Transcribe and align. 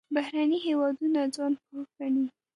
بهرني 0.13 0.57
هېوادونه 0.65 1.19
ځان 1.35 1.53
پوه 1.63 1.81
ګڼي. 1.97 2.25